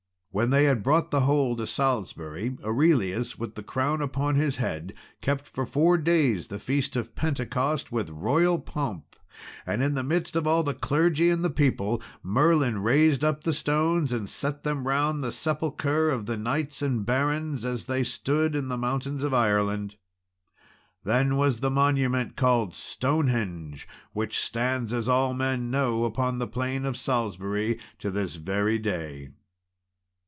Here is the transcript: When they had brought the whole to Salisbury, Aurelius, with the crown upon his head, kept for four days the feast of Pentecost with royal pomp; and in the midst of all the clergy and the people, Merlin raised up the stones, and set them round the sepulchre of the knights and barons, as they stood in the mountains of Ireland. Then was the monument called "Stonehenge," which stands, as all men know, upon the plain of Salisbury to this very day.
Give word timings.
When 0.33 0.49
they 0.49 0.63
had 0.63 0.81
brought 0.81 1.11
the 1.11 1.19
whole 1.19 1.57
to 1.57 1.67
Salisbury, 1.67 2.55
Aurelius, 2.63 3.37
with 3.37 3.55
the 3.55 3.61
crown 3.63 4.01
upon 4.01 4.35
his 4.35 4.55
head, 4.55 4.93
kept 5.19 5.45
for 5.45 5.65
four 5.65 5.97
days 5.97 6.47
the 6.47 6.57
feast 6.57 6.95
of 6.95 7.15
Pentecost 7.17 7.91
with 7.91 8.09
royal 8.09 8.57
pomp; 8.57 9.17
and 9.65 9.83
in 9.83 9.93
the 9.93 10.05
midst 10.05 10.37
of 10.37 10.47
all 10.47 10.63
the 10.63 10.73
clergy 10.73 11.29
and 11.29 11.43
the 11.43 11.49
people, 11.49 12.01
Merlin 12.23 12.81
raised 12.81 13.25
up 13.25 13.43
the 13.43 13.51
stones, 13.51 14.13
and 14.13 14.29
set 14.29 14.63
them 14.63 14.87
round 14.87 15.21
the 15.21 15.33
sepulchre 15.33 16.09
of 16.09 16.27
the 16.27 16.37
knights 16.37 16.81
and 16.81 17.05
barons, 17.05 17.65
as 17.65 17.87
they 17.87 18.01
stood 18.01 18.55
in 18.55 18.69
the 18.69 18.77
mountains 18.77 19.25
of 19.25 19.33
Ireland. 19.33 19.97
Then 21.03 21.35
was 21.35 21.59
the 21.59 21.69
monument 21.69 22.37
called 22.37 22.73
"Stonehenge," 22.73 23.85
which 24.13 24.39
stands, 24.39 24.93
as 24.93 25.09
all 25.09 25.33
men 25.33 25.69
know, 25.69 26.05
upon 26.05 26.39
the 26.39 26.47
plain 26.47 26.85
of 26.85 26.95
Salisbury 26.95 27.77
to 27.99 28.09
this 28.09 28.35
very 28.37 28.79
day. 28.79 29.31